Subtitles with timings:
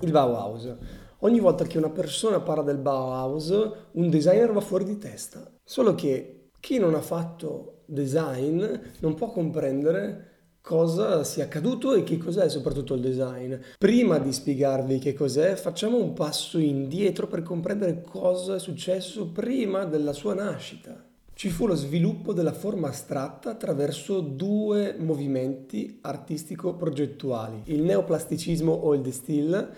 [0.00, 0.72] Il Bauhaus.
[1.20, 3.48] Ogni volta che una persona parla del Bauhaus,
[3.92, 5.50] un designer va fuori di testa.
[5.64, 8.64] Solo che chi non ha fatto design
[9.00, 10.26] non può comprendere
[10.60, 13.54] cosa sia accaduto e che cos'è soprattutto il design.
[13.76, 19.84] Prima di spiegarvi che cos'è, facciamo un passo indietro per comprendere cosa è successo prima
[19.84, 21.04] della sua nascita.
[21.38, 29.12] Ci fu lo sviluppo della forma astratta attraverso due movimenti artistico-progettuali, il neoplasticismo o il
[29.12, 29.70] still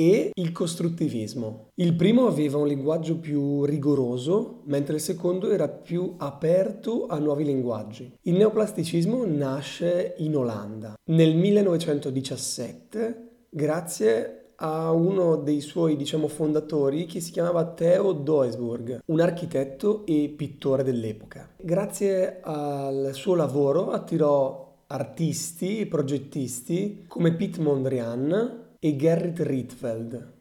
[0.00, 1.68] e il costruttivismo.
[1.74, 7.44] Il primo aveva un linguaggio più rigoroso, mentre il secondo era più aperto a nuovi
[7.44, 8.10] linguaggi.
[8.22, 17.20] Il neoplasticismo nasce in Olanda nel 1917 grazie a uno dei suoi, diciamo, fondatori che
[17.20, 21.48] si chiamava Theo Duisburg, un architetto e pittore dell'epoca.
[21.58, 30.38] Grazie al suo lavoro attirò artisti e progettisti come Pete Mondrian, e Gerrit Rietveld.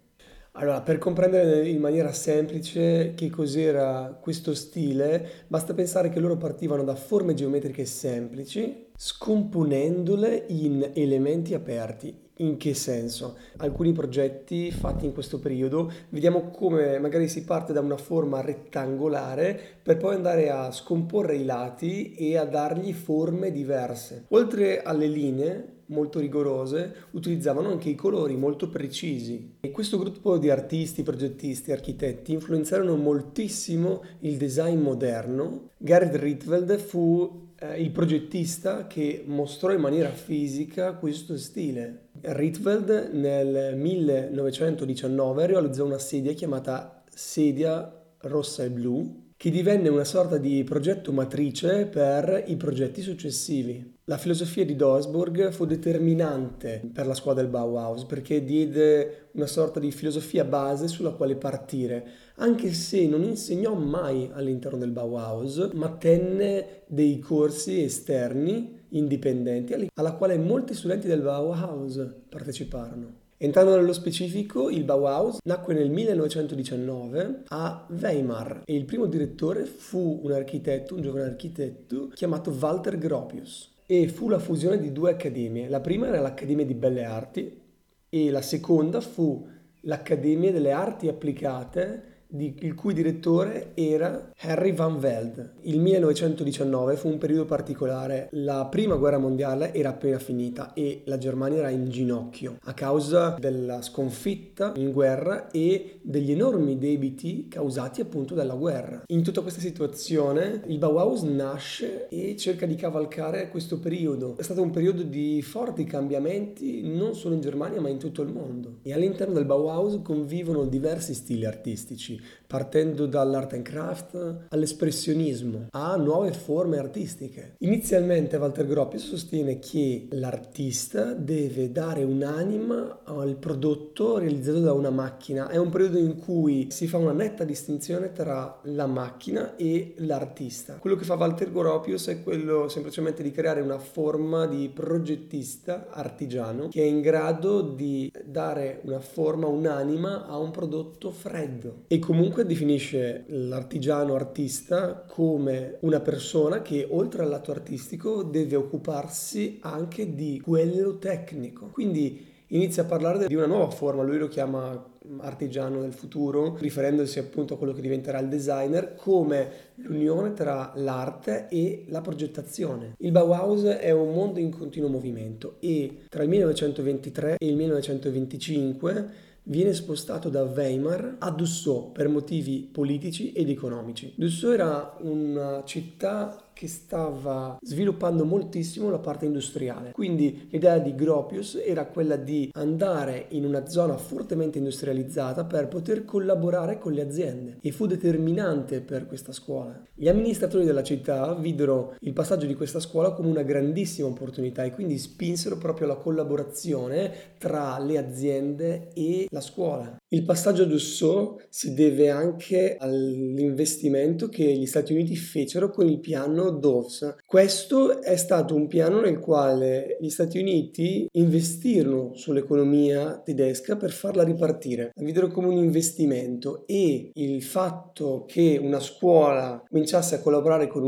[0.54, 6.84] Allora, per comprendere in maniera semplice che cos'era questo stile, basta pensare che loro partivano
[6.84, 12.29] da forme geometriche semplici, scomponendole in elementi aperti.
[12.42, 13.36] In che senso?
[13.58, 19.60] Alcuni progetti fatti in questo periodo vediamo come magari si parte da una forma rettangolare
[19.84, 24.24] per poi andare a scomporre i lati e a dargli forme diverse.
[24.30, 29.58] Oltre alle linee, molto rigorose, utilizzavano anche i colori molto precisi.
[29.60, 35.72] E questo gruppo di artisti, progettisti, architetti influenzarono moltissimo il design moderno.
[35.78, 42.08] Gareth Rietveld fu eh, il progettista che mostrò in maniera fisica questo stile.
[42.22, 50.38] Rietveld nel 1919 realizzò una sedia chiamata sedia rossa e blu che divenne una sorta
[50.38, 53.96] di progetto matrice per i progetti successivi.
[54.04, 59.80] La filosofia di Duisburg fu determinante per la scuola del Bauhaus perché diede una sorta
[59.80, 62.06] di filosofia base sulla quale partire,
[62.36, 70.14] anche se non insegnò mai all'interno del Bauhaus, ma tenne dei corsi esterni indipendenti alla
[70.14, 73.28] quale molti studenti del Bauhaus parteciparono.
[73.42, 80.20] Entrando nello specifico, il Bauhaus nacque nel 1919 a Weimar e il primo direttore fu
[80.24, 85.70] un architetto, un giovane architetto chiamato Walter Gropius e fu la fusione di due accademie.
[85.70, 87.62] La prima era l'Accademia di Belle Arti
[88.10, 89.48] e la seconda fu
[89.84, 95.54] l'Accademia delle Arti Applicate di, il cui direttore era Harry Van Velde.
[95.62, 101.18] Il 1919 fu un periodo particolare, la prima guerra mondiale era appena finita e la
[101.18, 108.02] Germania era in ginocchio a causa della sconfitta in guerra e degli enormi debiti causati
[108.02, 109.04] appunto dalla guerra.
[109.08, 114.36] In tutta questa situazione il Bauhaus nasce e cerca di cavalcare questo periodo.
[114.38, 118.32] È stato un periodo di forti cambiamenti non solo in Germania ma in tutto il
[118.32, 125.96] mondo e all'interno del Bauhaus convivono diversi stili artistici partendo dall'art and craft all'espressionismo, a
[125.98, 127.56] nuove forme artistiche.
[127.60, 135.48] Inizialmente Walter Gropius sostiene che l'artista deve dare un'anima al prodotto realizzato da una macchina.
[135.48, 140.76] È un periodo in cui si fa una netta distinzione tra la macchina e l'artista.
[140.76, 146.70] Quello che fa Walter Gropius è quello semplicemente di creare una forma di progettista artigiano
[146.70, 152.44] che è in grado di dare una forma, un'anima a un prodotto freddo e comunque
[152.44, 160.42] definisce l'artigiano artista come una persona che oltre al lato artistico deve occuparsi anche di
[160.44, 161.68] quello tecnico.
[161.68, 164.88] Quindi inizia a parlare di una nuova forma, lui lo chiama
[165.20, 171.48] artigiano del futuro, riferendosi appunto a quello che diventerà il designer, come l'unione tra l'arte
[171.48, 172.96] e la progettazione.
[172.98, 179.28] Il Bauhaus è un mondo in continuo movimento e tra il 1923 e il 1925
[179.44, 184.14] viene spostato da Weimar a Dussault per motivi politici ed economici.
[184.16, 189.94] Dussault era una città che stava sviluppando moltissimo la parte industriale.
[189.94, 196.04] Quindi l'idea di Gropius era quella di andare in una zona fortemente industrializzata per poter
[196.04, 199.82] collaborare con le aziende e fu determinante per questa scuola.
[199.96, 204.74] Gli amministratori della città videro il passaggio di questa scuola come una grandissima opportunità e
[204.74, 209.96] quindi spinsero proprio la collaborazione tra le aziende e la scuola.
[210.10, 216.00] Il passaggio a Dussault si deve anche all'investimento che gli Stati Uniti fecero con il
[216.00, 217.16] piano Dawes.
[217.26, 224.24] Questo è stato un piano nel quale gli Stati Uniti investirono sull'economia tedesca per farla
[224.24, 230.68] ripartire, la videro come un investimento e il fatto che una scuola cominciasse a collaborare
[230.68, 230.84] con,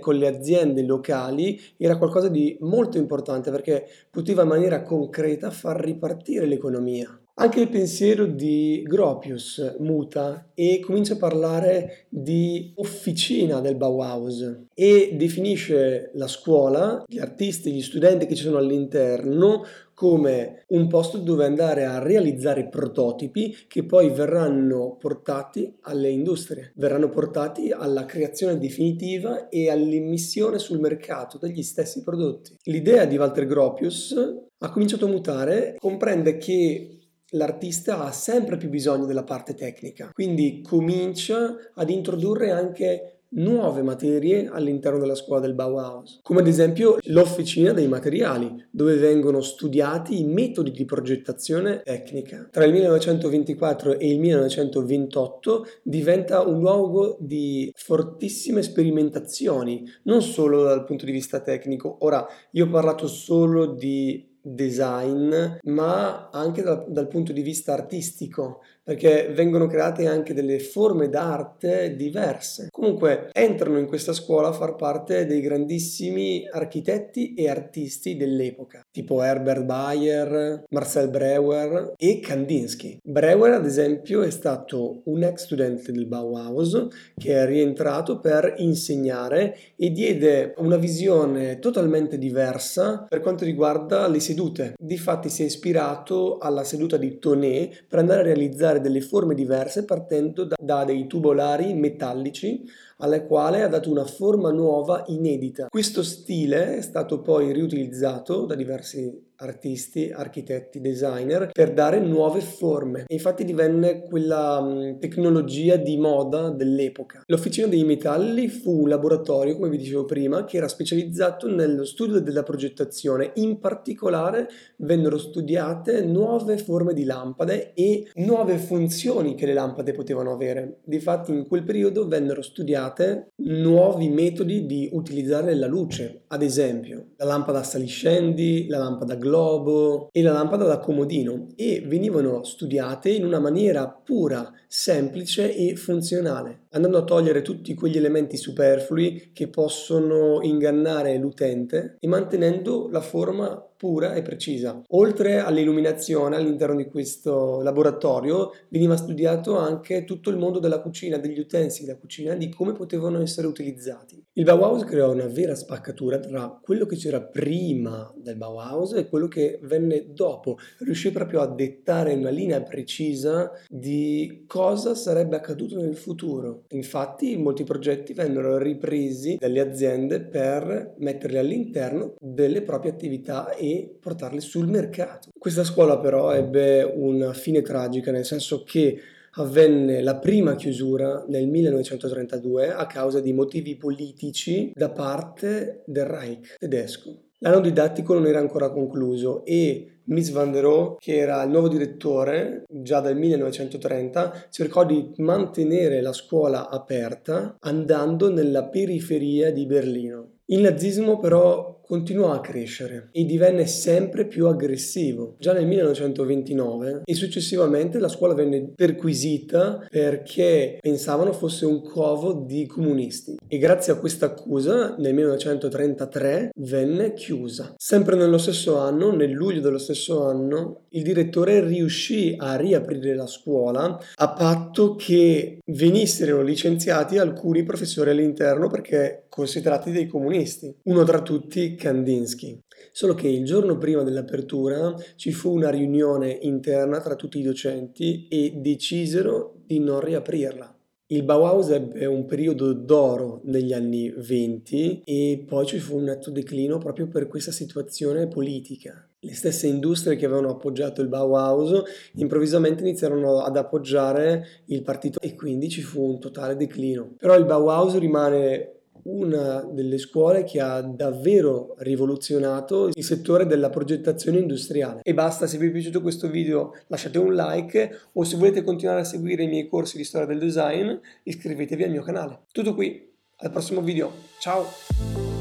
[0.00, 5.80] con le aziende locali era qualcosa di molto importante perché poteva in maniera concreta far
[5.80, 7.21] ripartire l'economia.
[7.34, 15.14] Anche il pensiero di Gropius muta e comincia a parlare di officina del Bauhaus e
[15.14, 19.64] definisce la scuola, gli artisti, gli studenti che ci sono all'interno
[19.94, 27.08] come un posto dove andare a realizzare prototipi che poi verranno portati alle industrie, verranno
[27.08, 32.56] portati alla creazione definitiva e all'immissione sul mercato degli stessi prodotti.
[32.64, 34.14] L'idea di Walter Gropius
[34.58, 36.98] ha cominciato a mutare, comprende che
[37.32, 44.48] l'artista ha sempre più bisogno della parte tecnica, quindi comincia ad introdurre anche nuove materie
[44.48, 50.24] all'interno della scuola del Bauhaus, come ad esempio l'officina dei materiali, dove vengono studiati i
[50.24, 52.48] metodi di progettazione tecnica.
[52.50, 60.84] Tra il 1924 e il 1928 diventa un luogo di fortissime sperimentazioni, non solo dal
[60.84, 61.96] punto di vista tecnico.
[62.00, 68.62] Ora, io ho parlato solo di design, ma anche dal, dal punto di vista artistico,
[68.82, 72.68] perché vengono create anche delle forme d'arte diverse.
[72.70, 79.22] Comunque entrano in questa scuola a far parte dei grandissimi architetti e artisti dell'epoca, tipo
[79.22, 82.98] Herbert Bayer, Marcel Breuer e Kandinsky.
[83.02, 89.56] Breuer, ad esempio, è stato un ex studente del Bauhaus che è rientrato per insegnare
[89.76, 94.74] e diede una visione totalmente diversa per quanto riguarda le sedute.
[94.76, 99.34] Difatti si è ispirato alla seduta di Tonet per andare a realizzare creare delle forme
[99.34, 102.62] diverse partendo da, da dei tubolari metallici
[102.98, 105.66] alle quali ha dato una forma nuova inedita.
[105.68, 113.04] Questo stile è stato poi riutilizzato da diversi artisti, architetti, designer per dare nuove forme.
[113.08, 117.22] infatti divenne quella um, tecnologia di moda dell'epoca.
[117.26, 122.20] L'Officina dei Metalli fu un laboratorio, come vi dicevo prima, che era specializzato nello studio
[122.20, 123.32] della progettazione.
[123.36, 124.48] In particolare
[124.78, 130.78] vennero studiate nuove forme di lampade e nuove funzioni che le lampade potevano avere.
[130.84, 137.24] Difatti in quel periodo vennero studiate nuovi metodi di utilizzare la luce, ad esempio la
[137.24, 143.24] lampada saliscendi, la lampada glow globo e la lampada da comodino e venivano studiate in
[143.24, 150.40] una maniera pura, semplice e funzionale, andando a togliere tutti quegli elementi superflui che possono
[150.42, 154.80] ingannare l'utente e mantenendo la forma pura e precisa.
[154.90, 161.40] Oltre all'illuminazione all'interno di questo laboratorio veniva studiato anche tutto il mondo della cucina, degli
[161.40, 164.24] utensili della cucina, di come potevano essere utilizzati.
[164.34, 169.26] Il Bauhaus creò una vera spaccatura tra quello che c'era prima del Bauhaus e quello
[169.26, 170.58] che venne dopo.
[170.78, 176.61] Riuscì proprio a dettare una linea precisa di cosa sarebbe accaduto nel futuro.
[176.70, 184.40] Infatti molti progetti vennero ripresi dalle aziende per metterli all'interno delle proprie attività e portarle
[184.40, 185.30] sul mercato.
[185.38, 188.98] Questa scuola però ebbe una fine tragica, nel senso che
[189.36, 196.56] avvenne la prima chiusura nel 1932 a causa di motivi politici da parte del Reich
[196.58, 197.30] tedesco.
[197.42, 201.68] L'anno didattico non era ancora concluso e Miss Van der Rohe, che era il nuovo
[201.68, 210.38] direttore già dal 1930, cercò di mantenere la scuola aperta andando nella periferia di Berlino.
[210.46, 215.36] Il nazismo però continuò a crescere e divenne sempre più aggressivo.
[215.38, 222.66] Già nel 1929 e successivamente la scuola venne perquisita perché pensavano fosse un covo di
[222.66, 227.74] comunisti e grazie a questa accusa nel 1933 venne chiusa.
[227.76, 233.26] Sempre nello stesso anno, nel luglio dello stesso anno, il direttore riuscì a riaprire la
[233.26, 240.74] scuola a patto che venissero licenziati alcuni professori all'interno perché considerati dei comunisti.
[240.84, 242.58] Uno tra tutti Kandinsky.
[242.92, 248.28] Solo che il giorno prima dell'apertura ci fu una riunione interna tra tutti i docenti
[248.28, 250.76] e decisero di non riaprirla.
[251.12, 256.30] Il Bauhaus ebbe un periodo d'oro negli anni 20 e poi ci fu un netto
[256.30, 259.06] declino proprio per questa situazione politica.
[259.20, 261.82] Le stesse industrie che avevano appoggiato il Bauhaus
[262.14, 267.14] improvvisamente iniziarono ad appoggiare il partito e quindi ci fu un totale declino.
[267.18, 274.38] Però il Bauhaus rimane una delle scuole che ha davvero rivoluzionato il settore della progettazione
[274.38, 275.00] industriale.
[275.02, 279.00] E basta, se vi è piaciuto questo video lasciate un like o se volete continuare
[279.00, 280.92] a seguire i miei corsi di storia del design
[281.24, 282.42] iscrivetevi al mio canale.
[282.52, 285.31] Tutto qui, al prossimo video, ciao!